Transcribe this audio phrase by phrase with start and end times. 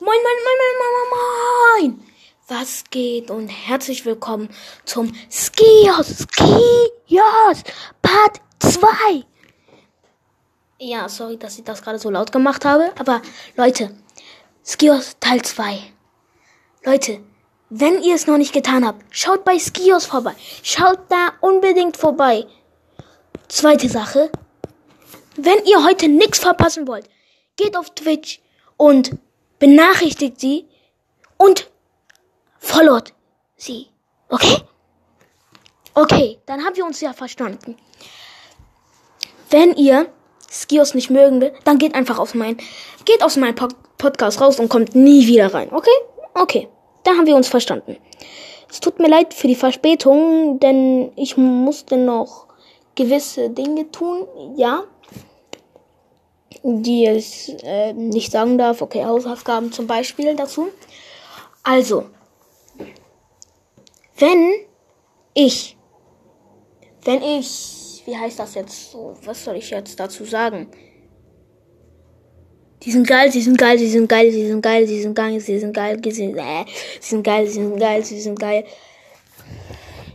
[0.00, 2.12] Moin, moin, moin, moin, moin, moin.
[2.46, 4.48] Was geht und herzlich willkommen
[4.84, 7.64] zum Skios, Skios
[8.00, 9.24] Part 2.
[10.78, 13.22] Ja, sorry, dass ich das gerade so laut gemacht habe, aber
[13.56, 13.90] Leute,
[14.64, 15.80] Skios Teil 2.
[16.84, 17.18] Leute,
[17.68, 20.36] wenn ihr es noch nicht getan habt, schaut bei Skios vorbei.
[20.62, 22.46] Schaut da unbedingt vorbei.
[23.48, 24.30] Zweite Sache,
[25.34, 27.08] wenn ihr heute nichts verpassen wollt,
[27.56, 28.40] geht auf Twitch
[28.76, 29.18] und
[29.58, 30.66] benachrichtigt sie
[31.36, 31.70] und
[32.58, 33.14] followt
[33.56, 33.88] sie.
[34.28, 34.58] Okay?
[35.94, 37.76] Okay, dann haben wir uns ja verstanden.
[39.50, 40.06] Wenn ihr
[40.50, 42.56] Skios nicht mögen will, dann geht einfach auf mein,
[43.04, 43.68] geht aus meinem po
[43.98, 45.72] Podcast raus und kommt nie wieder rein.
[45.72, 45.90] Okay?
[46.34, 46.68] Okay.
[47.02, 47.96] Da haben wir uns verstanden.
[48.70, 52.46] Es tut mir leid für die Verspätung, denn ich musste noch
[52.94, 54.26] gewisse Dinge tun.
[54.56, 54.84] Ja,
[56.76, 58.82] die ich äh, nicht sagen darf.
[58.82, 60.68] Okay, Hausaufgaben zum Beispiel dazu.
[61.62, 62.06] Also,
[64.18, 64.52] wenn
[65.34, 65.76] ich,
[67.04, 69.14] wenn ich, wie heißt das jetzt so?
[69.24, 70.68] Was soll ich jetzt dazu sagen?
[72.82, 75.40] Die sind geil, sie sind geil, sie sind geil, sie sind geil, sie sind geil,
[75.40, 76.64] sie sind geil, sie sind, äh,
[77.00, 78.64] sie sind geil, sie sind geil, sie sind geil.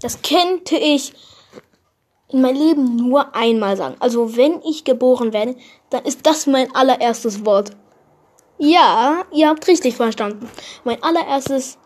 [0.00, 1.12] Das könnte ich
[2.30, 3.96] in meinem Leben nur einmal sagen.
[4.00, 5.56] Also wenn ich geboren werde,
[5.90, 7.70] dann ist das mein allererstes Wort.
[8.58, 10.48] Ja, ihr habt richtig verstanden.
[10.84, 11.78] Mein allererstes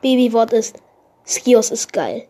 [0.00, 0.76] Babywort ist
[1.26, 2.28] Skios ist geil.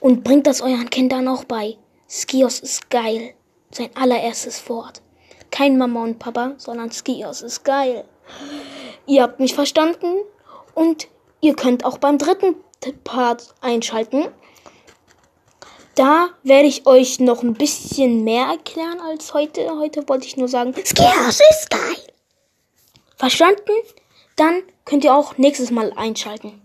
[0.00, 1.76] Und bringt das euren Kindern auch bei.
[2.08, 3.34] Skios ist geil.
[3.70, 5.00] Sein allererstes Wort.
[5.50, 8.04] Kein Mama und Papa, sondern Skios ist geil.
[9.06, 10.22] Ihr habt mich verstanden
[10.74, 11.08] und
[11.40, 12.56] ihr könnt auch beim dritten
[13.04, 14.28] Part einschalten.
[15.94, 19.68] Da werde ich euch noch ein bisschen mehr erklären als heute.
[19.78, 21.96] Heute wollte ich nur sagen, Skios ist geil.
[23.16, 23.72] Verstanden?
[24.36, 26.62] Dann könnt ihr auch nächstes Mal einschalten.